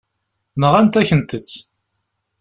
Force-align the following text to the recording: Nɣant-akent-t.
Nɣant-akent-t. 0.61 1.49